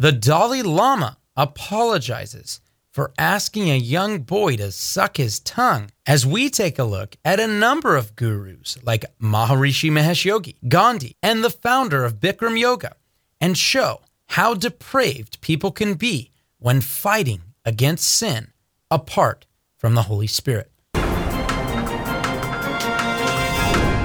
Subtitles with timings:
[0.00, 2.60] The Dalai Lama apologizes
[2.92, 7.40] for asking a young boy to suck his tongue as we take a look at
[7.40, 12.94] a number of gurus like Maharishi Mahesh Yogi, Gandhi, and the founder of Bikram Yoga
[13.40, 16.30] and show how depraved people can be
[16.60, 18.52] when fighting against sin
[18.92, 19.46] apart
[19.76, 20.70] from the Holy Spirit.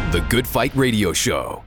[0.09, 1.63] The Good Fight Radio Show.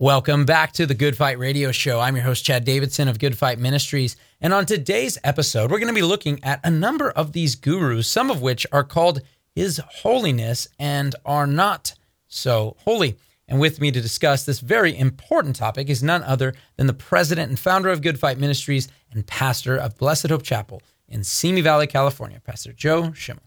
[0.00, 2.00] Welcome back to the Good Fight Radio Show.
[2.00, 4.16] I'm your host, Chad Davidson of Good Fight Ministries.
[4.40, 8.08] And on today's episode, we're going to be looking at a number of these gurus,
[8.08, 9.20] some of which are called
[9.54, 11.92] His Holiness and are not
[12.28, 13.18] so holy.
[13.46, 17.50] And with me to discuss this very important topic is none other than the president
[17.50, 20.80] and founder of Good Fight Ministries and pastor of Blessed Hope Chapel
[21.10, 23.44] in Simi Valley, California, Pastor Joe Schimmel.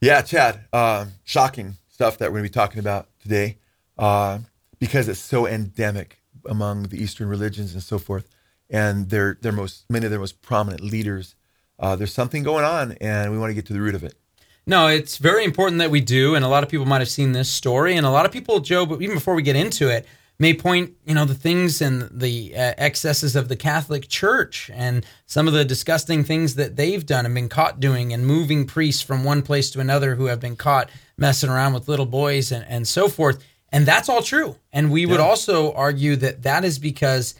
[0.00, 3.58] Yeah, Chad, uh, shocking stuff that we're going to be talking about today.
[3.98, 4.38] Uh,
[4.78, 8.28] because it's so endemic among the Eastern religions and so forth,
[8.70, 11.34] and their their most many of their most prominent leaders.
[11.78, 14.14] Uh, there's something going on, and we want to get to the root of it.
[14.66, 17.32] No, it's very important that we do, and a lot of people might have seen
[17.32, 20.06] this story, and a lot of people, Joe, but even before we get into it,
[20.38, 25.06] may point, you know, the things and the uh, excesses of the Catholic Church and
[25.26, 29.02] some of the disgusting things that they've done and been caught doing, and moving priests
[29.02, 32.64] from one place to another who have been caught messing around with little boys and,
[32.68, 33.44] and so forth.
[33.72, 34.56] And that's all true.
[34.72, 37.34] And we would also argue that that is because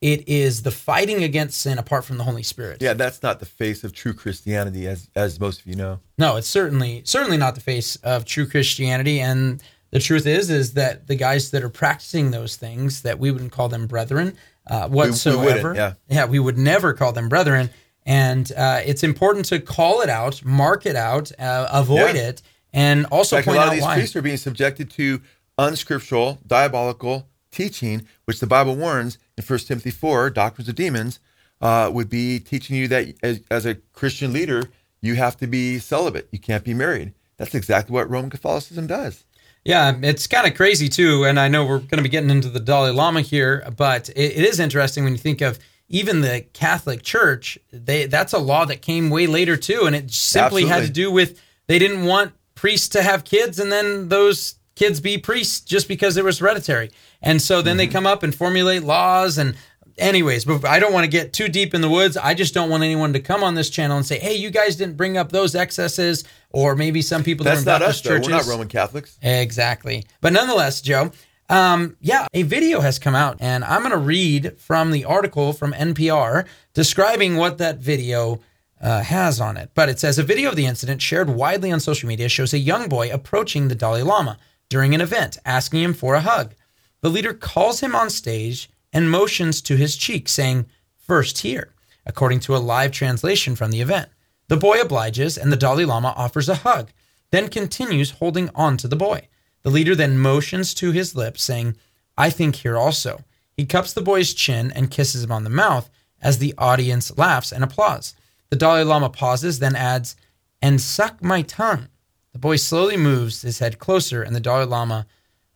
[0.00, 2.78] it is the fighting against sin apart from the Holy Spirit.
[2.80, 6.00] Yeah, that's not the face of true Christianity, as as most of you know.
[6.18, 9.20] No, it's certainly certainly not the face of true Christianity.
[9.20, 13.30] And the truth is, is that the guys that are practicing those things that we
[13.30, 14.36] wouldn't call them brethren
[14.68, 15.68] uh, whatsoever.
[15.68, 17.70] We, we yeah, yeah, we would never call them brethren.
[18.06, 22.28] And uh, it's important to call it out, mark it out, uh, avoid Yeah.
[22.28, 23.94] it, and also like a point lot out of these why.
[23.96, 25.20] priests are being subjected to
[25.60, 31.20] unscriptural, diabolical teaching, which the Bible warns in 1 Timothy 4, doctrines of demons,
[31.60, 34.70] uh, would be teaching you that as, as a Christian leader,
[35.02, 36.28] you have to be celibate.
[36.32, 37.12] You can't be married.
[37.36, 39.24] That's exactly what Roman Catholicism does.
[39.64, 41.24] Yeah, it's kind of crazy too.
[41.24, 44.38] And I know we're going to be getting into the Dalai Lama here, but it,
[44.38, 47.58] it is interesting when you think of even the Catholic Church.
[47.70, 51.10] They that's a law that came way later too, and it simply had to do
[51.10, 55.88] with they didn't want priests to have kids, and then those kids be priests just
[55.88, 56.90] because it was hereditary.
[57.22, 59.56] And so then they come up and formulate laws and.
[59.98, 62.16] Anyways, but I don't want to get too deep in the woods.
[62.16, 64.76] I just don't want anyone to come on this channel and say, "Hey, you guys
[64.76, 68.10] didn't bring up those excesses," or maybe some people that That's not us, though.
[68.10, 68.28] churches.
[68.28, 69.18] We're not Roman Catholics.
[69.20, 70.06] Exactly.
[70.22, 71.10] But nonetheless, Joe,
[71.50, 75.52] um, yeah, a video has come out, and I'm going to read from the article
[75.52, 78.40] from NPR describing what that video
[78.80, 79.70] uh, has on it.
[79.74, 82.58] But it says a video of the incident shared widely on social media shows a
[82.58, 84.38] young boy approaching the Dalai Lama
[84.70, 86.54] during an event, asking him for a hug.
[87.02, 90.66] The leader calls him on stage and motions to his cheek, saying,
[90.96, 91.74] First here,
[92.06, 94.08] according to a live translation from the event.
[94.48, 96.90] The boy obliges, and the Dalai Lama offers a hug,
[97.30, 99.28] then continues holding on to the boy.
[99.62, 101.76] The leader then motions to his lips, saying,
[102.16, 103.24] I think here also.
[103.56, 105.90] He cups the boy's chin and kisses him on the mouth
[106.22, 108.14] as the audience laughs and applauds.
[108.50, 110.16] The Dalai Lama pauses, then adds,
[110.60, 111.88] And suck my tongue.
[112.32, 115.06] The boy slowly moves his head closer, and the Dalai Lama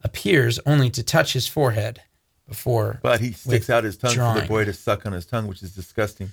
[0.02, 2.00] appears only to touch his forehead
[2.48, 3.00] before.
[3.02, 5.62] But he sticks out his tongue for the boy to suck on his tongue, which
[5.62, 6.30] is disgusting.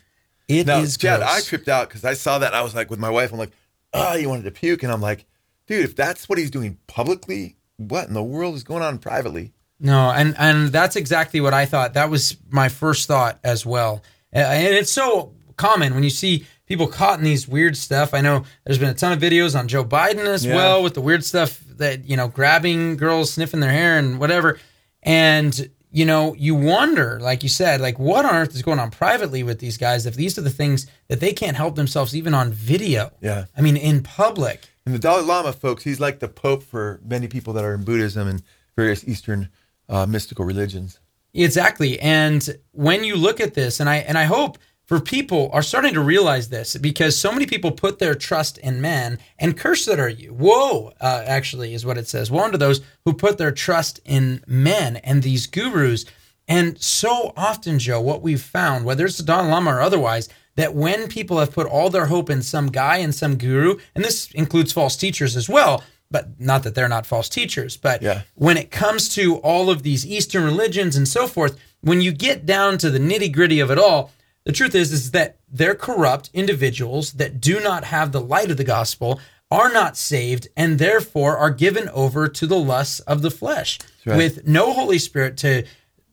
[0.47, 1.31] It Now, is Chad, gross.
[1.31, 2.53] I tripped out because I saw that.
[2.53, 3.52] I was like, with my wife, I'm like,
[3.94, 4.84] ah, oh, you wanted to puke.
[4.84, 5.25] And I'm like,
[5.68, 9.53] dude, if that's what he's doing publicly, what in the world is going on privately?
[9.79, 11.94] No, and and that's exactly what I thought.
[11.96, 14.03] That was my first thought as well.
[14.31, 18.13] And it's so common when you see people caught in these weird stuff.
[18.13, 20.55] I know there's been a ton of videos on Joe Biden as Yeah.
[20.55, 24.57] well with the weird stuff that you know grabbing girls, sniffing their hair, and whatever.
[25.03, 28.89] And you know, you wonder, like you said, like what on earth is going on
[28.89, 32.33] privately with these guys if these are the things that they can't help themselves even
[32.33, 33.11] on video.
[33.19, 33.45] Yeah.
[33.57, 34.69] I mean, in public.
[34.85, 37.83] And the Dalai Lama, folks, he's like the Pope for many people that are in
[37.83, 38.41] Buddhism and
[38.77, 39.49] various Eastern
[39.89, 40.99] uh, mystical religions.
[41.33, 41.99] Exactly.
[41.99, 45.93] And when you look at this, and I and I hope for people are starting
[45.93, 50.09] to realize this because so many people put their trust in men and cursed are
[50.09, 50.33] you.
[50.33, 52.29] Woe, uh, actually, is what it says.
[52.29, 56.05] Woe unto those who put their trust in men and these gurus.
[56.47, 60.75] And so often, Joe, what we've found, whether it's the Dalai Lama or otherwise, that
[60.75, 64.29] when people have put all their hope in some guy and some guru, and this
[64.31, 68.23] includes false teachers as well, but not that they're not false teachers, but Yeah.
[68.35, 72.45] when it comes to all of these Eastern religions and so forth, when you get
[72.45, 74.11] down to the nitty gritty of it all,
[74.51, 78.57] the truth is is that they're corrupt individuals that do not have the light of
[78.57, 83.31] the gospel, are not saved, and therefore are given over to the lusts of the
[83.31, 84.17] flesh right.
[84.17, 85.63] with no Holy Spirit to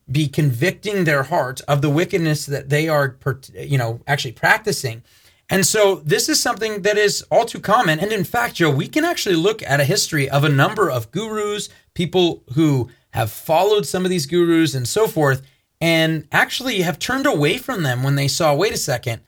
[0.09, 3.17] be convicting their heart of the wickedness that they are,
[3.53, 5.03] you know, actually practicing.
[5.49, 7.99] And so this is something that is all too common.
[7.99, 11.11] And in fact, Joe, we can actually look at a history of a number of
[11.11, 15.41] gurus, people who have followed some of these gurus and so forth,
[15.81, 19.21] and actually have turned away from them when they saw, wait a second,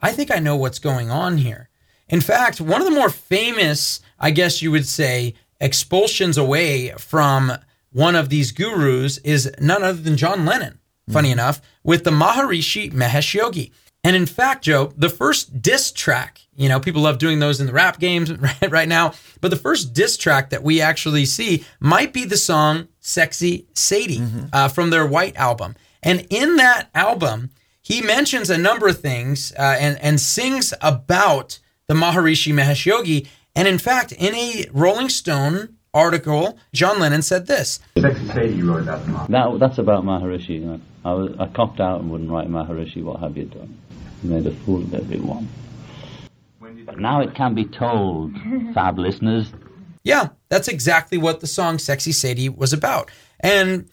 [0.00, 1.68] I think I know what's going on here.
[2.08, 7.52] In fact, one of the more famous, I guess you would say, expulsions away from
[7.92, 10.78] one of these gurus is none other than John Lennon,
[11.10, 13.72] funny mm enough, with the Maharishi Mahesh Yogi.
[14.04, 17.66] And in fact, Joe, the first diss track, you know, people love doing those in
[17.66, 21.64] the rap games right, right now, but the first diss track that we actually see
[21.80, 24.46] might be the song Sexy Sadie mm-hmm.
[24.52, 25.74] uh, from their White album.
[26.02, 27.50] And in that album,
[27.80, 33.26] he mentions a number of things uh, and, and sings about the Maharishi Mahesh Yogi.
[33.56, 37.80] And in fact, in a Rolling Stone article, John Lennon said this.
[37.98, 40.60] Sexy Sadie you wrote that That, that's about Maharishi.
[40.60, 40.80] You know?
[41.04, 43.78] I, was, I copped out and wouldn't write Maharishi, what have you done?
[44.22, 45.48] You made a fool of everyone.
[46.84, 48.32] But now it can be told,
[48.74, 49.52] fab listeners.
[50.04, 53.10] Yeah, that's exactly what the song Sexy Sadie was about.
[53.40, 53.88] And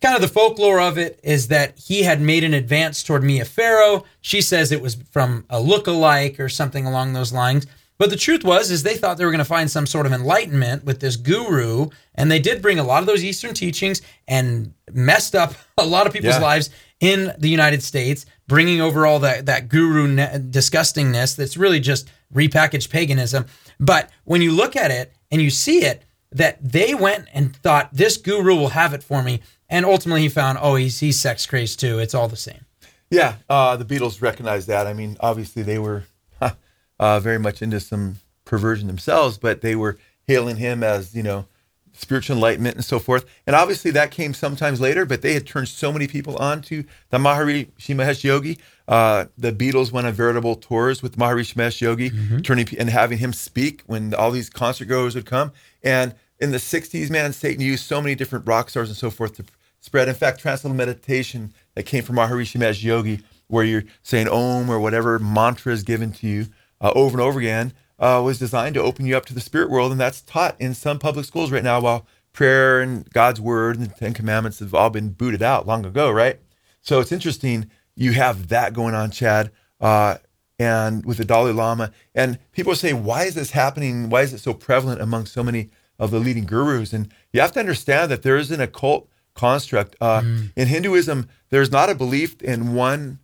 [0.00, 3.44] kind of the folklore of it is that he had made an advance toward Mia
[3.44, 4.04] Farrow.
[4.20, 7.66] She says it was from a look-alike or something along those lines.
[7.98, 10.12] But the truth was, is they thought they were going to find some sort of
[10.12, 14.72] enlightenment with this guru, and they did bring a lot of those Eastern teachings and
[14.90, 16.40] messed up a lot of people's yeah.
[16.40, 16.70] lives
[17.00, 22.10] in the United States, bringing over all that that guru ne- disgustingness that's really just
[22.34, 23.44] repackaged paganism.
[23.78, 26.02] But when you look at it and you see it,
[26.32, 30.28] that they went and thought this guru will have it for me, and ultimately he
[30.28, 31.98] found, oh, he's he's sex crazed too.
[31.98, 32.66] It's all the same.
[33.10, 34.86] Yeah, uh, the Beatles recognized that.
[34.86, 36.04] I mean, obviously they were
[37.00, 39.96] uh, very much into some perversion themselves, but they were
[40.26, 41.46] hailing him as, you know,
[41.92, 43.26] spiritual enlightenment and so forth.
[43.46, 46.84] And obviously that came sometimes later, but they had turned so many people on to
[47.10, 48.58] the Maharishi Mahesh Yogi.
[48.86, 52.38] Uh, the Beatles went on veritable tours with Maharishi Mahesh Yogi, mm-hmm.
[52.40, 55.52] turning and having him speak when all these concert goers would come.
[55.82, 59.34] And in the 60s, man, Satan used so many different rock stars and so forth
[59.36, 59.44] to
[59.80, 60.08] spread.
[60.08, 64.78] In fact, Transcendental Meditation that came from Maharishi Mahesh Yogi, where you're saying Om or
[64.78, 66.46] whatever mantra is given to you,
[66.80, 69.70] uh, over and over again uh, was designed to open you up to the spirit
[69.70, 71.80] world, and that's taught in some public schools right now.
[71.80, 75.84] While prayer and God's word and the Ten Commandments have all been booted out long
[75.84, 76.38] ago, right?
[76.80, 79.50] So it's interesting you have that going on, Chad,
[79.80, 80.16] uh,
[80.58, 84.08] and with the Dalai Lama, and people say, why is this happening?
[84.08, 86.92] Why is it so prevalent among so many of the leading gurus?
[86.92, 89.08] And you have to understand that there is an occult
[89.40, 90.52] construct uh, mm.
[90.54, 91.28] in Hinduism.
[91.48, 93.18] There's not a belief in one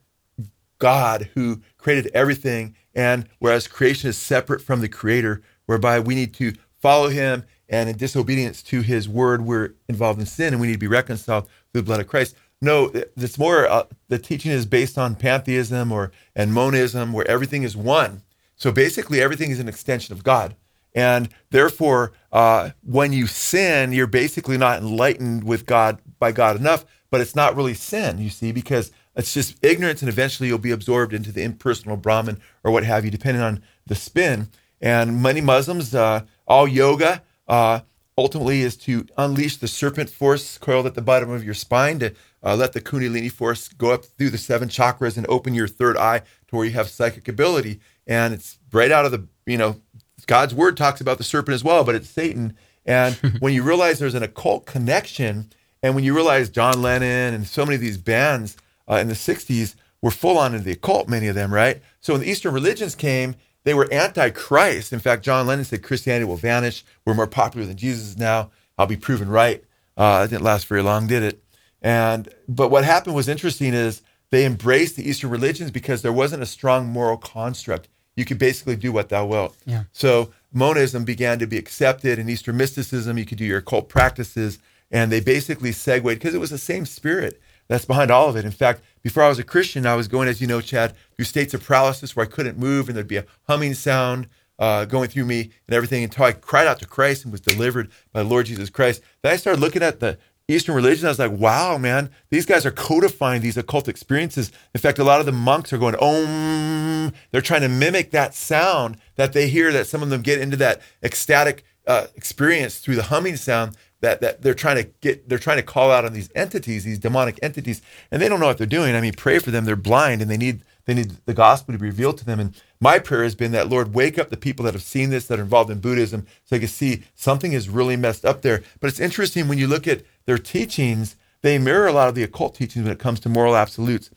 [0.79, 6.33] God who created everything and whereas creation is separate from the creator, whereby we need
[6.35, 10.69] to follow him and in disobedience to his word, we're involved in sin and we
[10.69, 12.35] need to be reconciled through the blood of Christ.
[12.63, 17.65] No, it's more, uh, the teaching is based on pantheism or and monism, where everything
[17.65, 18.23] is one.
[18.55, 20.57] So basically, everything is an extension of God.
[20.95, 26.85] And therefore, uh, when you sin, you're basically not enlightened with God by God enough,
[27.11, 30.71] but it's not really sin, you see, because it's just ignorance, and eventually you'll be
[30.71, 34.49] absorbed into the impersonal Brahman or what have you, depending on the spin.
[34.83, 37.81] And many Muslims, uh, all yoga, uh,
[38.19, 42.13] ultimately is to unleash the serpent force coiled at the bottom of your spine to
[42.43, 45.97] uh, let the Kundalini force go up through the seven chakras and open your third
[45.97, 46.19] eye
[46.49, 47.81] to where you have psychic ability.
[48.07, 49.81] And it's right out of the, you know,
[50.27, 52.57] God's word talks about the serpent as well, but it's Satan.
[52.85, 55.51] And when you realize there's an occult connection,
[55.83, 58.57] and when you realize John Lennon and so many of these bands
[58.91, 61.81] uh, in the 60s were full on into the occult, many of them, right?
[62.01, 64.93] So when the Eastern religions came, they were anti-Christ.
[64.93, 66.85] In fact, John Lennon said Christianity will vanish.
[67.05, 68.51] We're more popular than Jesus now.
[68.79, 69.65] I'll be proven right.
[69.97, 71.43] Uh, it didn't last very long, did it?
[71.83, 76.43] And but what happened was interesting is they embraced the Eastern religions because there wasn't
[76.43, 77.89] a strong moral construct.
[78.17, 79.57] You could basically do what thou wilt.
[79.67, 79.85] Yeah.
[79.93, 83.19] So monism began to be accepted in Eastern mysticism.
[83.19, 84.59] You could do your occult practices,
[84.91, 88.45] and they basically segued because it was the same spirit that's behind all of it.
[88.45, 91.25] In fact, before I was a Christian, I was going, as you know, Chad, through
[91.25, 95.09] states of paralysis where I couldn't move, and there'd be a humming sound uh, going
[95.09, 98.29] through me and everything until I cried out to Christ and was delivered by the
[98.29, 99.03] Lord Jesus Christ.
[99.23, 101.07] Then I started looking at the Eastern religion.
[101.07, 104.53] I was like, wow, man, these guys are codifying these occult experiences.
[104.75, 107.13] In fact, a lot of the monks are going, om.
[107.33, 110.57] They're trying to mimic that sound that they hear, that some of them get into
[110.59, 115.39] that ecstatic uh, experience through the humming sound that that they're trying to get they're
[115.39, 118.59] trying to call out on these entities, these demonic entities, and they don't know what
[118.59, 118.95] they're doing.
[118.95, 119.65] I mean, pray for them.
[119.65, 122.39] They're blind and they need they need the gospel to be revealed to them.
[122.39, 125.27] And my prayer has been that Lord, wake up the people that have seen this,
[125.27, 128.63] that are involved in Buddhism, so they can see something is really messed up there.
[128.81, 131.17] But it's interesting when you look at their teachings.
[131.43, 134.11] they mirror a lot of the occult teachings when it comes to moral absolutes.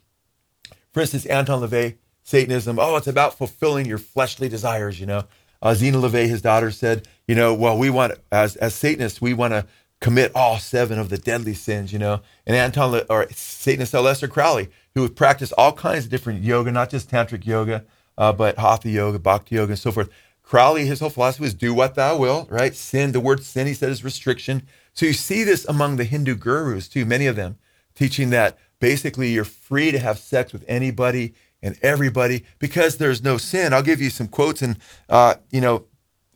[0.92, 5.26] For instance, Anton LaVey, Satanism, oh, it's about fulfilling your fleshly desires, you know.
[5.62, 9.34] Uh, Zeena LaVey, his daughter, said, you know, well, we want, as, as Satanists, we
[9.34, 9.66] want to
[10.00, 12.22] commit all seven of the deadly sins, you know.
[12.48, 16.90] And Anton, or Satanist Aleister Crowley, who would practice all kinds of different yoga, not
[16.90, 17.86] just tantric yoga,
[18.18, 20.10] uh, but hatha yoga, bhakti yoga, and so forth.
[20.42, 22.76] Crowley, his whole philosophy was do what thou will, right?
[22.76, 24.64] Sin, the word sin, he said, is restriction.
[25.00, 27.58] So you see this among the Hindu gurus too, many of them
[27.96, 33.38] teaching that basically you're free to have sex with anybody and everybody because there's no
[33.38, 33.72] sin.
[33.72, 34.62] I'll give you some quotes.
[34.62, 34.78] And,
[35.08, 35.86] uh, you know,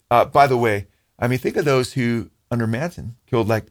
[0.09, 0.87] uh, by the way,
[1.19, 3.65] I mean, think of those who under Manson killed like,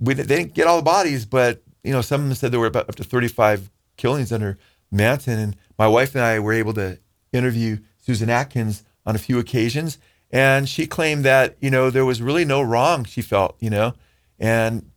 [0.00, 2.58] we, they didn't get all the bodies, but, you know, some of them said there
[2.58, 4.58] were about up to 35 killings under
[4.90, 5.38] Manson.
[5.38, 6.98] And my wife and I were able to
[7.32, 9.96] interview Susan Atkins on a few occasions.
[10.32, 13.94] And she claimed that, you know, there was really no wrong, she felt, you know,
[14.38, 14.90] and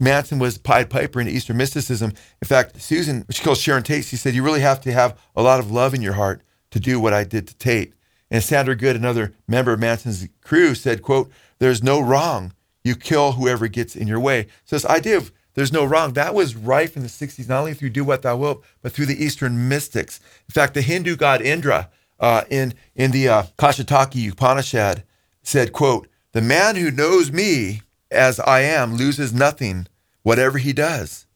[0.00, 2.12] Manson was Pied Piper in Eastern mysticism.
[2.40, 5.42] In fact, Susan, she calls Sharon Tate, she said, You really have to have a
[5.42, 7.94] lot of love in your heart to do what I did to Tate.
[8.30, 12.52] And Sandra Good, another member of Manson's crew, said, quote, There's no wrong.
[12.84, 14.46] You kill whoever gets in your way.
[14.64, 17.74] So this idea of there's no wrong, that was rife in the 60s, not only
[17.74, 20.20] through Do What Thou Wilt, but through the Eastern mystics.
[20.48, 21.90] In fact, the Hindu god Indra
[22.20, 25.02] uh, in, in the uh, Kaushitaki Upanishad
[25.42, 29.86] said, quote, The man who knows me as I am loses nothing,
[30.22, 31.26] whatever he does.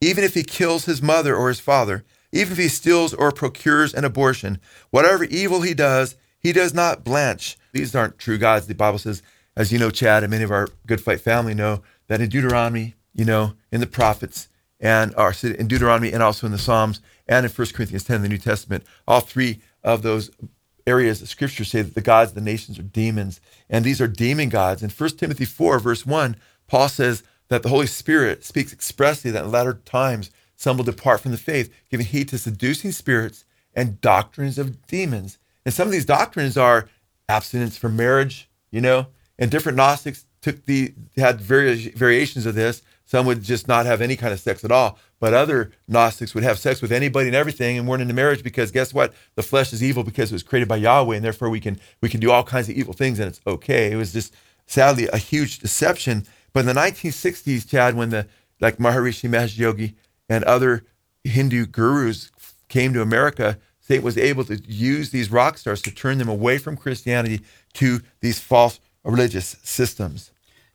[0.00, 3.94] Even if he kills his mother or his father, even if he steals or procures
[3.94, 4.58] an abortion,
[4.90, 7.56] whatever evil he does, he does not blanch.
[7.72, 8.66] These aren't true gods.
[8.66, 9.22] The Bible says,
[9.56, 12.94] as you know, Chad, and many of our Good Fight family know, that in Deuteronomy,
[13.14, 14.48] you know, in the prophets,
[14.82, 18.28] and or in Deuteronomy and also in the Psalms and in 1 Corinthians 10 the
[18.28, 20.30] New Testament, all three of those
[20.86, 24.08] areas of scripture say that the gods of the nations are demons, and these are
[24.08, 24.82] demon gods.
[24.82, 26.36] In 1 Timothy 4, verse 1,
[26.66, 31.20] Paul says that the Holy Spirit speaks expressly that in latter times some will depart
[31.20, 35.38] from the faith, giving heed to seducing spirits and doctrines of demons.
[35.64, 36.88] And some of these doctrines are
[37.28, 39.06] abstinence from marriage, you know,
[39.38, 42.82] and different Gnostics took the had various variations of this.
[43.04, 44.98] Some would just not have any kind of sex at all.
[45.22, 48.72] But other Gnostics would have sex with anybody and everything and weren't into marriage because
[48.72, 49.14] guess what?
[49.36, 52.08] The flesh is evil because it was created by Yahweh and therefore we can we
[52.08, 53.92] can do all kinds of evil things and it's okay.
[53.92, 54.34] It was just
[54.66, 56.26] sadly a huge deception.
[56.52, 58.26] But in the 1960s, Chad, when the
[58.60, 59.94] like Maharishi Mahesh Yogi
[60.28, 60.82] and other
[61.22, 62.32] Hindu gurus
[62.68, 66.58] came to America, Satan was able to use these rock stars to turn them away
[66.58, 67.42] from Christianity
[67.74, 70.31] to these false religious systems.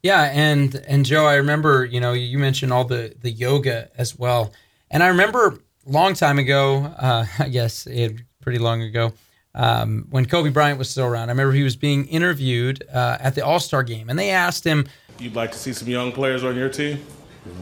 [0.08, 4.18] Yeah, and and Joe, I remember you know you mentioned all the the yoga as
[4.18, 4.54] well,
[4.90, 9.12] and I remember a long time ago, uh, I guess it pretty long ago,
[9.54, 11.28] um, when Kobe Bryant was still around.
[11.28, 14.64] I remember he was being interviewed uh, at the All Star game, and they asked
[14.64, 14.88] him,
[15.20, 17.06] "You'd like to see some young players on your team?"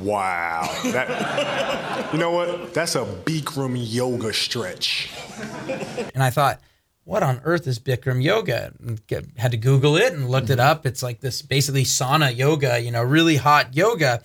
[0.04, 0.70] Wow.
[0.84, 2.76] That, you know what?
[2.76, 5.10] That's a Bikram yoga stretch.
[6.14, 6.60] And I thought,
[7.06, 8.74] what on earth is Bikram yoga?
[9.08, 10.54] Get, had to Google it and looked mm-hmm.
[10.54, 10.86] it up.
[10.86, 14.22] It's like this basically sauna yoga, you know, really hot yoga.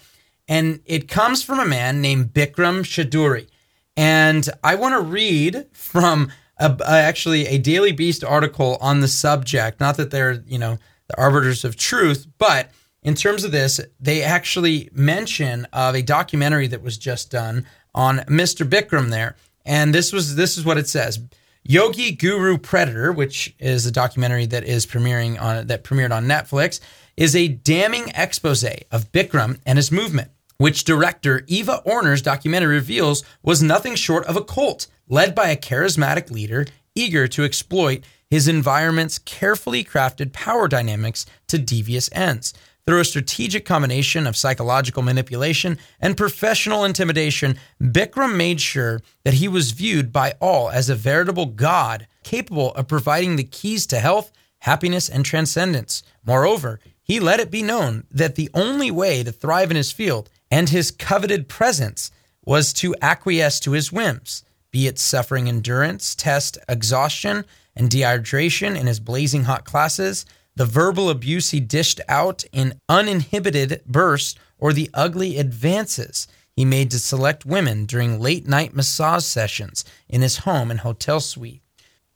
[0.49, 3.49] And it comes from a man named Bikram Choudhury.
[3.96, 9.78] And I want to read from a, actually a Daily Beast article on the subject.
[9.78, 12.70] Not that they're, you know, the arbiters of truth, but
[13.02, 18.18] in terms of this, they actually mention of a documentary that was just done on
[18.20, 18.68] Mr.
[18.68, 19.37] Bikram there.
[19.66, 21.18] And this was this is what it says.
[21.62, 26.81] Yogi Guru Predator, which is a documentary that is premiering on that premiered on Netflix,
[27.17, 33.23] is a damning expose of Bikram and his movement, which director Eva Orner's documentary reveals
[33.43, 38.49] was nothing short of a cult led by a charismatic leader eager to exploit his
[38.49, 42.55] environment's carefully crafted power dynamics to devious ends.
[42.87, 49.49] Through a strategic combination of psychological manipulation and professional intimidation, Bikram made sure that he
[49.49, 54.32] was viewed by all as a veritable god capable of providing the keys to health,
[54.60, 56.02] happiness, and transcendence.
[56.25, 60.30] Moreover, he let it be known that the only way to thrive in his field
[60.50, 62.10] and his coveted presence
[62.44, 67.44] was to acquiesce to his whims, be it suffering endurance, test exhaustion,
[67.76, 70.25] and dehydration in his blazing hot classes
[70.61, 76.90] the verbal abuse he dished out in uninhibited bursts, or the ugly advances he made
[76.90, 81.62] to select women during late night massage sessions in his home and hotel suite.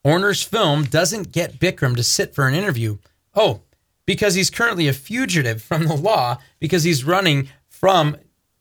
[0.04, 2.98] Orner's film doesn't get Bikram to sit for an interview.
[3.34, 3.62] Oh,
[4.04, 8.14] because he's currently a fugitive from the law because he's running from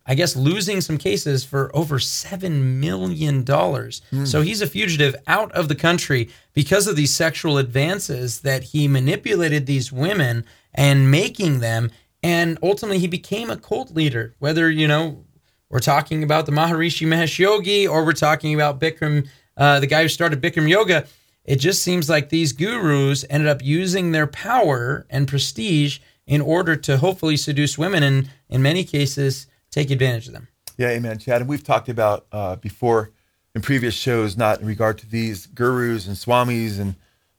[0.06, 3.46] I guess, losing some cases for over $7 million.
[3.46, 4.28] Mm.
[4.28, 8.88] So he's a fugitive out of the country because of these sexual advances that he
[8.88, 11.90] manipulated these women and making them.
[12.22, 15.24] And ultimately, he became a cult leader, whether, you know,
[15.70, 20.04] we're talking about the Maharishi Mahesh Yogi, or we're talking about Bikram, uh, the guy
[20.04, 21.06] who started Bikram Yoga.
[21.46, 26.76] It just seems like these gurus ended up using their power and prestige in order
[26.76, 30.48] to hopefully seduce women and, in many cases, take advantage of them.
[30.78, 31.42] Yeah, amen, Chad.
[31.42, 33.12] And we've talked about uh, before
[33.56, 36.96] in previous shows, not in regard to these gurus and swamis and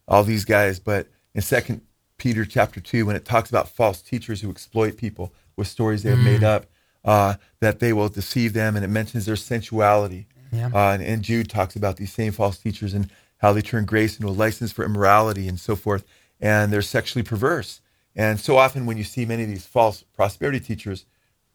[0.07, 1.81] all these guys, but in Second
[2.19, 6.11] Peter chapter two, when it talks about false teachers who exploit people with stories they
[6.11, 6.25] have Mm.
[6.25, 6.67] made up,
[7.05, 10.27] uh, that they will deceive them, and it mentions their sensuality.
[10.53, 10.71] Yeah.
[10.73, 14.17] Uh, and, and Jude talks about these same false teachers and how they turn grace
[14.17, 16.05] into a license for immorality and so forth,
[16.41, 17.81] and they're sexually perverse.
[18.15, 21.05] And so often, when you see many of these false prosperity teachers,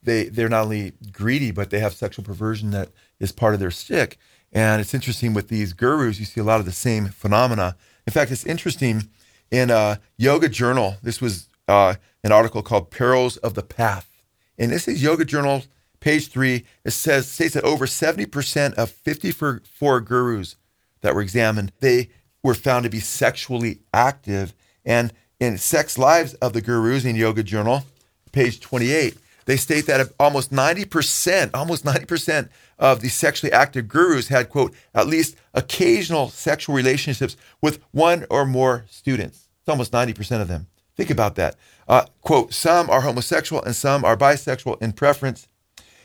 [0.02, 2.90] they they're not only greedy, but they have sexual perversion that
[3.20, 4.18] is part of their stick.
[4.52, 7.76] And it's interesting with these gurus, you see a lot of the same phenomena.
[8.08, 9.10] In fact, it's interesting
[9.52, 10.98] in a Yoga Journal.
[11.04, 14.10] This was uh, an article called "Perils of the Path,"
[14.58, 15.64] and this is Yoga Journal,
[16.00, 16.66] page three.
[16.84, 20.56] It says states that over seventy percent of fifty-four gurus
[21.02, 22.10] that were examined, they
[22.44, 24.54] were found to be sexually active.
[24.86, 27.84] And in Sex Lives of the Gurus in Yoga Journal,
[28.32, 29.18] page 28,
[29.50, 35.08] they state that almost 90%, almost 90% of the sexually active gurus had, quote, at
[35.08, 39.50] least occasional sexual relationships with one or more students.
[39.62, 40.68] It's almost 90% of them.
[40.96, 41.56] Think about that.
[41.88, 45.48] Uh, quote, some are homosexual and some are bisexual in preference.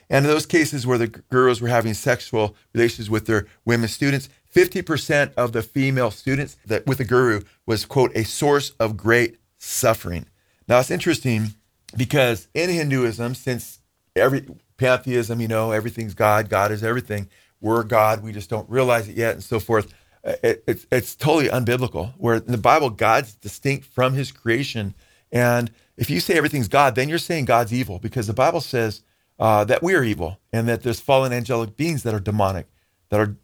[0.08, 4.30] And in those cases where the gurus were having sexual relations with their women students,
[4.56, 9.36] 50% of the female students that with the guru was, quote, a source of great
[9.58, 10.24] suffering.
[10.66, 11.56] Now it's interesting
[11.96, 13.80] because in Hinduism, since
[14.16, 14.46] every
[14.76, 17.28] pantheism, you know, everything's God, God is everything,
[17.60, 19.92] we're God, we just don't realize it yet, and so forth.
[20.24, 22.12] uh, It, it's, it's totally unbiblical.
[22.18, 24.94] Where in the Bible, God's distinct from his creation.
[25.32, 29.02] And if you say everything's God, then you're saying God's evil because the Bible says
[29.38, 32.66] uh, that we are evil and that there's fallen angelic beings that are demonic,
[33.08, 33.36] that are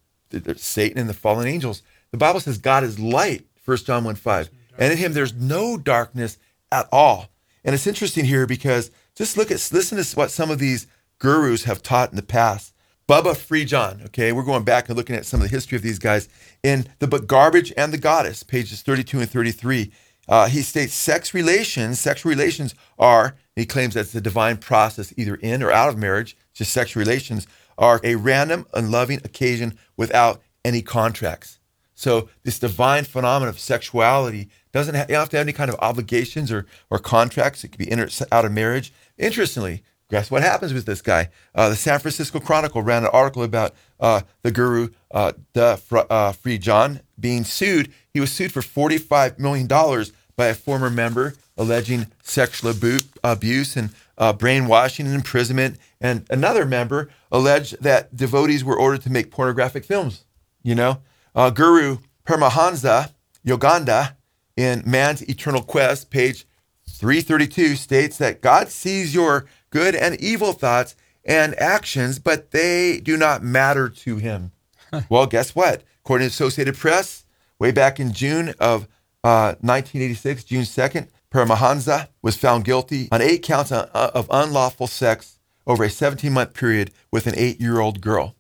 [0.57, 1.83] Satan and the fallen angels.
[2.11, 4.51] The Bible says God is light, 1 John 1 5.
[4.79, 6.39] And in him there's no darkness
[6.73, 7.29] at all.
[7.65, 10.87] And it's interesting here because just look at listen to what some of these
[11.19, 12.75] gurus have taught in the past.
[13.09, 15.83] Bubba Free John, okay, we're going back and looking at some of the history of
[15.83, 16.29] these guys
[16.63, 19.91] in the book Garbage and the Goddess, pages 32 and 33.
[20.29, 25.35] Uh, he states sex relations, sexual relations are, he claims that's the divine process either
[25.35, 30.81] in or out of marriage, just sexual relations, are a random, unloving occasion without any
[30.81, 31.59] contracts.
[31.95, 36.53] So this divine phenomenon of sexuality doesn't have, have to have any kind of obligations
[36.53, 37.65] or, or contracts.
[37.65, 37.93] It could be
[38.33, 38.93] out of marriage.
[39.19, 41.31] Interestingly, guess what happens with this guy?
[41.55, 46.01] Uh, the San Francisco Chronicle ran an article about uh, the guru, uh, the Fr-
[46.09, 47.93] uh, Free John, being sued.
[48.13, 53.91] He was sued for $45 million by a former member alleging sexual abu- abuse and
[54.17, 55.79] uh, brainwashing and imprisonment.
[56.01, 60.25] And another member alleged that devotees were ordered to make pornographic films.
[60.63, 61.03] You know,
[61.35, 63.13] uh, Guru Paramahansa
[63.47, 64.17] Yogananda
[64.61, 66.45] in Man's Eternal Quest, page
[66.87, 70.95] 332, states that God sees your good and evil thoughts
[71.25, 74.53] and actions, but they do not matter to him.
[75.09, 75.83] well, guess what?
[76.05, 77.25] According to Associated Press,
[77.59, 78.83] way back in June of
[79.25, 85.39] uh, 1986, June 2nd, Paramahansa was found guilty on eight counts of of unlawful sex
[85.65, 88.35] over a 17 month period with an eight year old girl.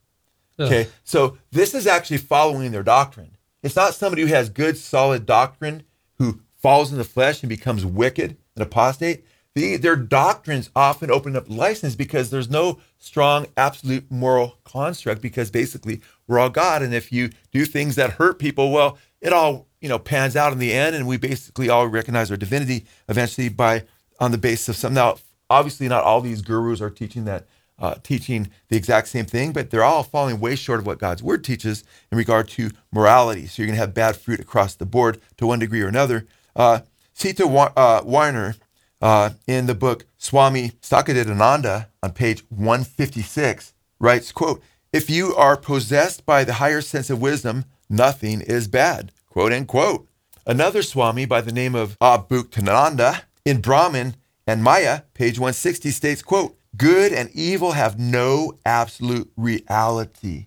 [0.59, 3.37] Okay, so this is actually following their doctrine.
[3.63, 5.85] It's not somebody who has good, solid doctrine
[6.21, 9.25] who falls in the flesh and becomes wicked and apostate.
[9.55, 15.51] The, their doctrines often open up license because there's no strong, absolute moral construct because
[15.51, 16.83] basically we're all God.
[16.83, 20.53] And if you do things that hurt people, well, it all you know pans out
[20.53, 23.85] in the end, and we basically all recognize our divinity eventually by
[24.21, 24.95] on the basis of some.
[24.95, 25.17] Now,
[25.49, 27.47] obviously, not all these gurus are teaching that
[27.81, 31.23] uh, teaching the exact same thing, but they're all falling way short of what God's
[31.23, 33.47] word teaches in regard to morality.
[33.47, 36.27] So you're going to have bad fruit across the board to one degree or another.
[36.55, 36.81] Uh,
[37.15, 38.57] Sita uh, Warner,
[39.01, 44.63] uh, in the book Swami Satchidananda on page 156, writes, quote,
[44.93, 50.07] if you are possessed by the higher sense of wisdom, nothing is bad, quote unquote.
[50.47, 54.17] Another Swami by the name of Abhuktananda in Brahman
[54.47, 60.47] and Maya, page 160, states, quote, good and evil have no absolute reality.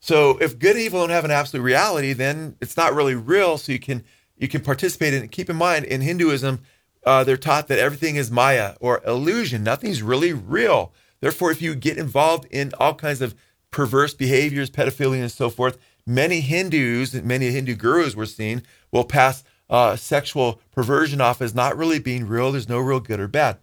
[0.00, 3.58] So if good and evil don't have an absolute reality, then it's not really real.
[3.58, 4.02] So you can
[4.38, 5.30] you can participate in it.
[5.30, 6.60] Keep in mind, in Hinduism,
[7.04, 9.62] uh, they're taught that everything is Maya or illusion.
[9.62, 10.92] Nothing's really real.
[11.20, 13.34] Therefore, if you get involved in all kinds of
[13.70, 15.76] perverse behaviors, pedophilia, and so forth,
[16.06, 21.76] many Hindus, many Hindu gurus we're seeing, will pass uh, sexual perversion off as not
[21.76, 22.52] really being real.
[22.52, 23.58] There's no real good or bad.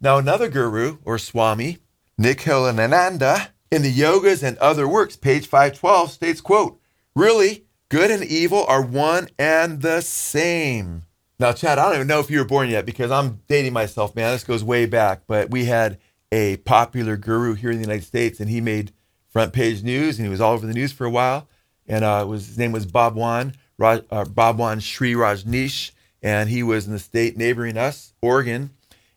[0.00, 1.78] Now, another guru or Swami,
[2.18, 6.80] Nikhilananda, in the yogas and other works, page 512 states, quote,
[7.14, 11.02] really, good and evil are one and the same.
[11.38, 14.14] Now, Chad, I don't even know if you were born yet because I'm dating myself,
[14.16, 14.32] man.
[14.32, 15.98] This goes way back, but we had
[16.32, 18.92] a popular guru here in the United States, and he made
[19.28, 21.46] front page news, and he was all over the news for a while.
[21.86, 26.86] And uh, was his name was Bhagwan Raj, uh, Bhagwan Sri Rajneesh, and he was
[26.86, 28.70] in the state neighboring us, Oregon,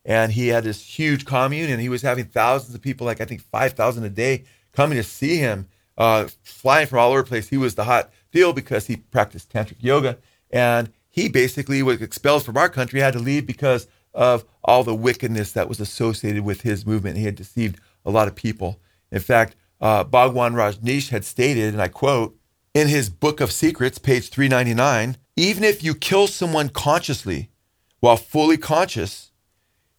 [0.06, 3.26] and he had this huge commune, and he was having thousands of people, like I
[3.26, 7.28] think five thousand a day, coming to see him, uh, flying from all over the
[7.28, 7.50] place.
[7.50, 10.18] He was the hot deal because he practiced tantric yoga,
[10.50, 14.96] and he basically was expelled from our country, had to leave because of all the
[14.96, 17.18] wickedness that was associated with his movement.
[17.18, 18.80] He had deceived a lot of people.
[19.12, 22.38] In fact, uh, Bhagwan Rajneesh had stated, and I quote,
[22.74, 27.50] in his Book of Secrets, page 399, even if you kill someone consciously
[28.00, 29.32] while fully conscious,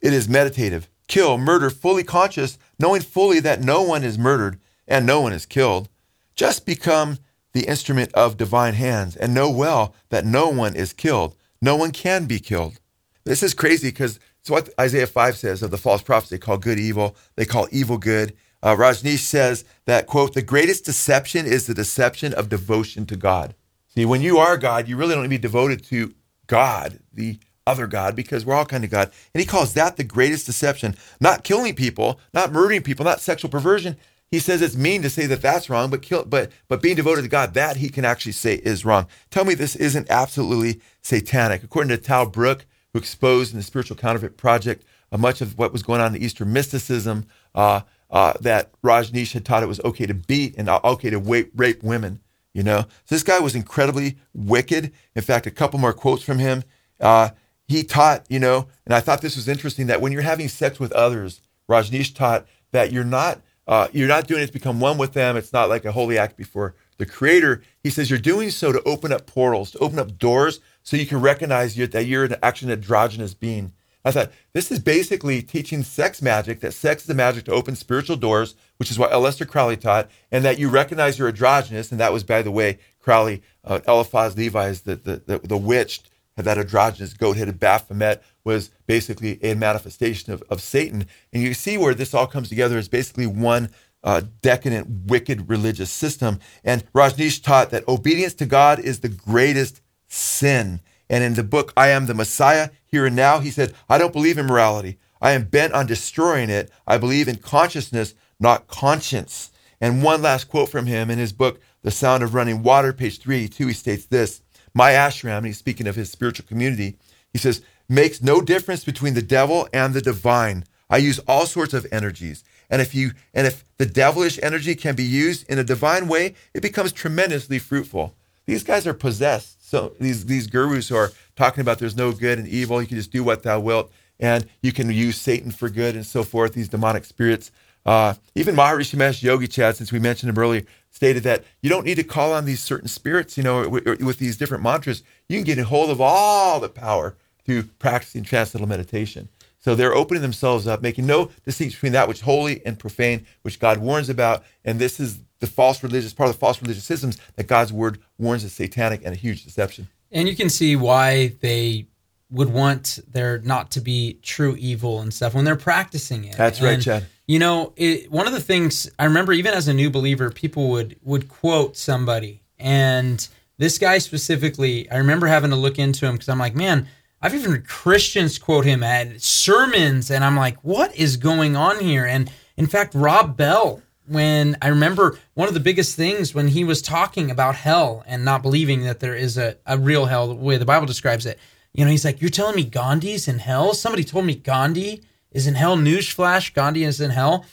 [0.04, 0.90] it is meditative.
[1.08, 5.46] Kill, murder, fully conscious, knowing fully that no one is murdered and no one is
[5.46, 5.88] killed.
[6.34, 7.18] Just become
[7.54, 11.34] the instrument of divine hands and know well that no one is killed.
[11.62, 12.80] No one can be killed.
[13.24, 16.28] This is crazy because it's what Isaiah 5 says of the false prophets.
[16.28, 18.36] They call good evil, they call evil good.
[18.62, 23.54] Uh, Rajneesh says that, quote, the greatest deception is the deception of devotion to God.
[23.88, 26.14] See, when you are God, you really don't need to be devoted to
[26.46, 29.10] God, the other God, because we're all kind of God.
[29.34, 30.96] And he calls that the greatest deception.
[31.20, 33.96] Not killing people, not murdering people, not sexual perversion.
[34.30, 37.22] He says it's mean to say that that's wrong, but kill, but but being devoted
[37.22, 39.06] to God, that he can actually say is wrong.
[39.30, 41.62] Tell me this isn't absolutely satanic.
[41.62, 45.72] According to Tal Brooke, who exposed in the Spiritual Counterfeit Project uh, much of what
[45.72, 50.06] was going on in Eastern mysticism, uh, uh, that Rajneesh had taught it was okay
[50.06, 52.20] to beat and okay to rape, rape women.
[52.52, 54.92] You know, so this guy was incredibly wicked.
[55.16, 56.62] In fact, a couple more quotes from him.
[57.00, 57.30] Uh,
[57.66, 60.78] he taught, you know, and I thought this was interesting that when you're having sex
[60.78, 64.98] with others, Rajneesh taught that you're not uh, you're not doing it to become one
[64.98, 65.36] with them.
[65.36, 67.62] It's not like a holy act before the Creator.
[67.82, 71.06] He says you're doing so to open up portals, to open up doors, so you
[71.06, 73.72] can recognize you, that you're an actually an androgynous being.
[74.04, 77.74] I thought this is basically teaching sex magic, that sex is the magic to open
[77.74, 81.90] spiritual doors, which is what Aleister Crowley taught, and that you recognize you're androgynous.
[81.90, 85.56] And that was, by the way, Crowley, uh, Eliphas Levi is the, the, the, the
[85.56, 86.02] witch,
[86.42, 91.06] that androgynous goat headed Baphomet was basically a manifestation of, of Satan.
[91.32, 93.70] And you see where this all comes together is basically one
[94.02, 96.40] uh, decadent, wicked religious system.
[96.64, 100.80] And Rajneesh taught that obedience to God is the greatest sin.
[101.08, 104.12] And in the book, I Am the Messiah, Here and Now, he said, I don't
[104.12, 104.98] believe in morality.
[105.20, 106.70] I am bent on destroying it.
[106.86, 109.50] I believe in consciousness, not conscience.
[109.80, 113.18] And one last quote from him in his book, The Sound of Running Water, page
[113.20, 114.42] 382, he states this
[114.74, 116.96] My ashram, and he's speaking of his spiritual community,
[117.32, 120.64] he says, makes no difference between the devil and the divine.
[120.90, 122.44] I use all sorts of energies.
[122.70, 126.34] And if you and if the devilish energy can be used in a divine way,
[126.54, 128.14] it becomes tremendously fruitful.
[128.46, 132.38] These guys are possessed so these these gurus who are talking about there's no good
[132.38, 135.68] and evil, you can just do what thou wilt, and you can use Satan for
[135.68, 136.52] good and so forth.
[136.52, 137.50] These demonic spirits.
[137.86, 141.84] Uh, even Maharishi Mahesh Yogi Chad, since we mentioned him earlier, stated that you don't
[141.84, 143.36] need to call on these certain spirits.
[143.36, 146.68] You know, with, with these different mantras, you can get a hold of all the
[146.68, 149.28] power through practicing transcendental meditation.
[149.60, 153.26] So they're opening themselves up, making no distinction between that which is holy and profane,
[153.42, 154.44] which God warns about.
[154.62, 157.98] And this is the false religious part of the false religious systems that God's word
[158.18, 159.88] warns is satanic and a huge deception.
[160.12, 161.86] And you can see why they
[162.30, 166.36] would want there not to be true evil and stuff when they're practicing it.
[166.36, 167.06] That's right, Chad.
[167.26, 170.70] You know, it, one of the things I remember, even as a new believer, people
[170.70, 173.26] would would quote somebody, and
[173.58, 176.88] this guy specifically, I remember having to look into him because I'm like, man,
[177.22, 181.80] I've even heard Christians quote him at sermons, and I'm like, what is going on
[181.80, 182.04] here?
[182.04, 186.64] And in fact, Rob Bell, when I remember one of the biggest things when he
[186.64, 190.34] was talking about hell and not believing that there is a, a real hell, the
[190.34, 191.38] way the Bible describes it,
[191.74, 193.74] you know, he's like, You're telling me Gandhi's in hell?
[193.74, 195.76] Somebody told me Gandhi is in hell.
[195.76, 197.44] Newsflash, Gandhi is in hell.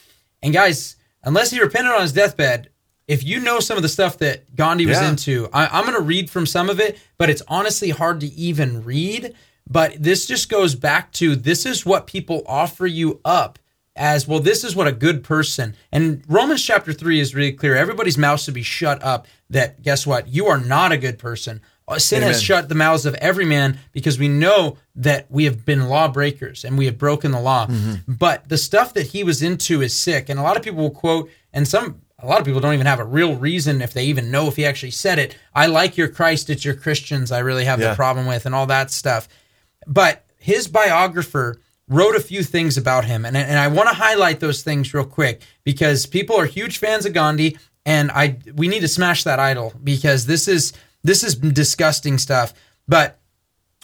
[0.42, 2.70] And guys, unless he repented on his deathbed,
[3.08, 5.10] if you know some of the stuff that Gandhi was Yeah.
[5.10, 8.26] into, I, I'm going to read from some of it, but it's honestly hard to
[8.28, 9.34] even read.
[9.68, 13.58] But this just goes back to this is what people offer you up
[13.94, 14.40] as well.
[14.40, 17.76] This is what a good person and Romans chapter three is really clear.
[17.76, 19.26] Everybody's mouth should be shut up.
[19.50, 20.28] That guess what?
[20.28, 21.60] You are not a good person.
[21.88, 25.64] Uh, Sin has shut the mouths of every man because we know that we have
[25.66, 27.66] been lawbreakers and we have broken the law.
[28.08, 30.28] But the stuff that he was into is sick.
[30.28, 32.86] And a lot of people will quote, and some, a lot of people don't even
[32.86, 35.36] have a real reason if they even know if he actually said it.
[35.54, 37.90] I like your Christ, it's your Christians I really have Yeah.
[37.90, 39.28] the problem with, and all that stuff.
[39.86, 44.38] But his biographer wrote a few things about him, and and I want to highlight
[44.40, 48.80] those things real quick because people are huge fans of Gandhi, and I we need
[48.80, 52.54] to smash that idol because this is this is disgusting stuff.
[52.86, 53.18] But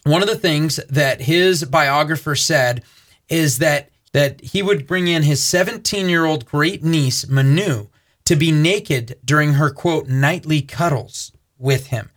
[0.05, 2.83] one of the things that his biographer said
[3.29, 7.89] is that that he would bring in his 17 year old great niece Manu
[8.25, 12.11] to be naked during her quote nightly cuddles with him.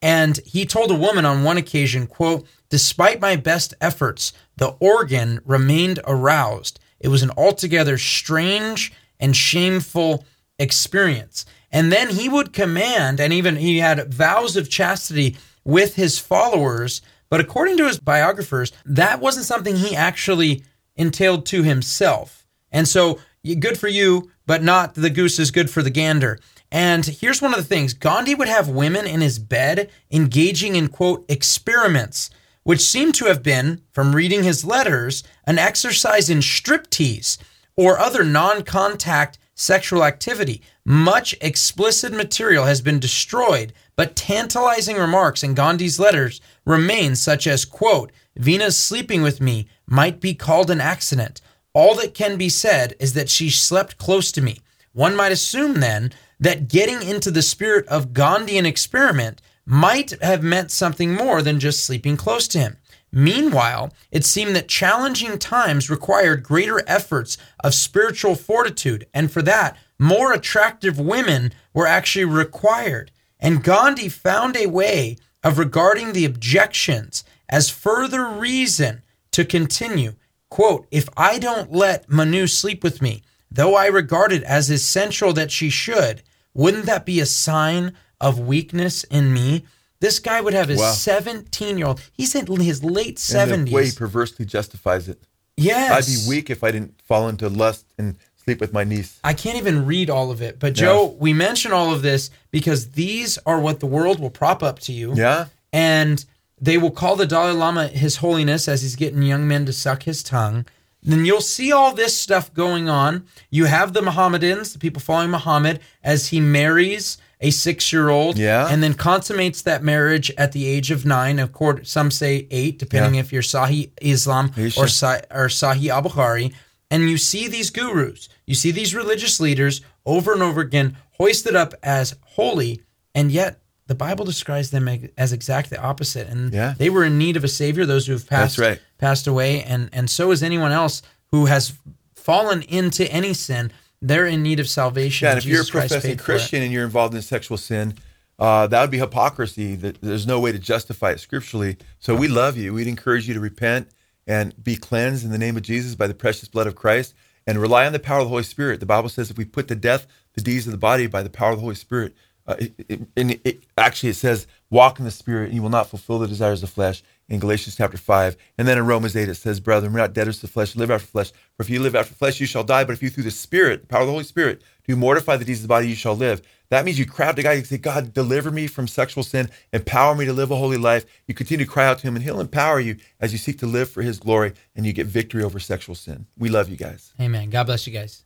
[0.00, 5.40] And he told a woman on one occasion, quote, despite my best efforts, the organ
[5.44, 6.78] remained aroused.
[7.00, 10.24] It was an altogether strange and shameful
[10.58, 11.44] experience.
[11.70, 17.02] And then he would command, and even he had vows of chastity with his followers.
[17.28, 20.64] But according to his biographers, that wasn't something he actually
[20.96, 22.46] entailed to himself.
[22.72, 23.20] And so,
[23.60, 26.38] good for you, but not the goose is good for the gander.
[26.70, 30.88] And here's one of the things Gandhi would have women in his bed engaging in,
[30.88, 32.30] quote, experiments,
[32.62, 37.38] which seem to have been, from reading his letters, an exercise in striptease
[37.76, 40.62] or other non contact sexual activity.
[40.90, 47.66] Much explicit material has been destroyed, but tantalizing remarks in Gandhi's letters remain, such as,
[47.66, 51.42] quote, Vena's sleeping with me might be called an accident.
[51.74, 54.60] All that can be said is that she slept close to me.
[54.94, 60.70] One might assume then that getting into the spirit of Gandhian experiment might have meant
[60.70, 62.78] something more than just sleeping close to him.
[63.12, 69.76] Meanwhile, it seemed that challenging times required greater efforts of spiritual fortitude, and for that,
[69.98, 73.10] more attractive women were actually required.
[73.40, 80.14] And Gandhi found a way of regarding the objections as further reason to continue.
[80.50, 85.32] Quote, if I don't let Manu sleep with me, though I regard it as essential
[85.34, 86.22] that she should,
[86.54, 89.64] wouldn't that be a sign of weakness in me?
[90.00, 90.92] This guy would have his Wow.
[90.92, 93.52] 17 year old, he's in his late 70s.
[93.52, 95.22] And the way he perversely justifies it.
[95.56, 96.08] Yes.
[96.08, 98.16] I'd be weak if I didn't fall into lust and
[98.48, 99.20] sleep with my niece.
[99.22, 100.58] I can't even read all of it.
[100.58, 104.62] But Joe, we mention all of this because these are what the world will prop
[104.62, 105.14] up to you.
[105.14, 105.46] Yeah?
[105.70, 106.24] And
[106.58, 110.04] they will call the Dalai Lama His Holiness as he's getting young men to suck
[110.04, 110.64] his tongue.
[111.02, 113.26] Then you'll see all this stuff going on.
[113.50, 118.36] You have the Mohammedans, the people following Muhammad, as he marries a six year old
[118.36, 118.66] Yeah.
[118.68, 121.38] and then consummates that marriage at the age of nine.
[121.38, 123.20] Of course, some say eight, depending Yeah.
[123.20, 126.52] if you're Sahih Islam or, Sa- or Sahih Al Bukhari.
[126.90, 131.54] And you see these gurus, you see these religious leaders over and over again hoisted
[131.54, 132.82] up as holy,
[133.14, 136.28] and yet the Bible describes them as exactly the opposite.
[136.28, 136.74] And Yeah.
[136.78, 138.80] they were in need of a savior, those who have passed, right.
[138.98, 141.72] passed away, and, and so is anyone else who has
[142.14, 143.70] fallen into any sin.
[144.00, 145.26] They're in need of salvation.
[145.26, 146.36] Yeah, and if you're a professing paid for it.
[146.36, 147.94] Christian and you're involved in sexual sin,
[148.38, 149.74] uh, that would be hypocrisy.
[149.74, 151.76] That there's no way to justify it scripturally.
[151.98, 152.72] So we love you.
[152.74, 153.88] We'd encourage you to repent
[154.28, 157.14] and be cleansed in the name of Jesus by the precious blood of Christ,
[157.46, 158.78] and rely on the power of the Holy Spirit.
[158.78, 161.30] The Bible says if we put to death the deeds of the body by the
[161.30, 162.14] power of the Holy Spirit,
[162.46, 165.70] uh, it, it, and it, actually it says walk in the Spirit, and you will
[165.70, 167.02] not fulfill the desires of the flesh.
[167.30, 170.36] In Galatians chapter five, and then in Romans eight it says, "Brethren, we're not debtors
[170.36, 171.30] to the flesh, live after flesh.
[171.56, 172.84] For if you live after flesh, you shall die.
[172.84, 175.44] But if you through the Spirit, the power of the Holy Spirit, do mortify the
[175.44, 177.52] deeds of the body, you shall live." That means you cry out to God.
[177.52, 179.50] You say, "God, deliver me from sexual sin.
[179.72, 182.24] Empower me to live a holy life." You continue to cry out to Him, and
[182.24, 185.42] He'll empower you as you seek to live for His glory, and you get victory
[185.42, 186.26] over sexual sin.
[186.36, 187.12] We love you guys.
[187.20, 187.48] Amen.
[187.50, 188.24] God bless you guys.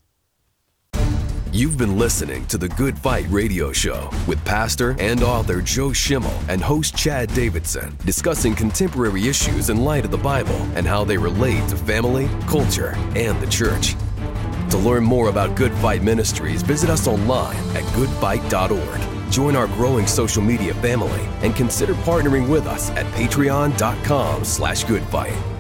[1.54, 6.32] You've been listening to the Good Fight Radio Show with pastor and author Joe Schimmel
[6.48, 11.18] and host Chad Davidson, discussing contemporary issues in light of the Bible and how they
[11.18, 13.94] relate to family, culture, and the church.
[14.72, 19.30] To learn more about Good Fight Ministries, visit us online at goodfight.org.
[19.30, 25.51] Join our growing social media family and consider partnering with us at patreon.com slash goodfight.